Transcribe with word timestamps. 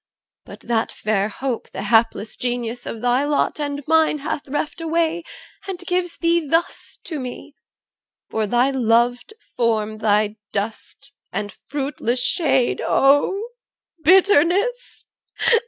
But 0.45 0.61
that 0.61 0.91
fair 0.91 1.29
hope 1.29 1.69
The 1.69 1.83
hapless 1.83 2.35
Genius 2.35 2.87
of 2.87 3.01
thy 3.03 3.23
lot 3.23 3.59
and 3.59 3.83
mine 3.87 4.17
Hath 4.17 4.47
reft 4.47 4.81
away, 4.81 5.21
and 5.67 5.77
gives 5.77 6.17
thee 6.17 6.39
thus 6.43 6.97
to 7.03 7.19
me, 7.19 7.53
For 8.31 8.47
thy 8.47 8.71
loved 8.71 9.35
form 9.55 9.99
thy 9.99 10.37
dust 10.53 11.13
and 11.31 11.55
fruitless 11.69 12.19
shade 12.19 12.81
O 12.83 13.49
bitterness! 14.03 15.05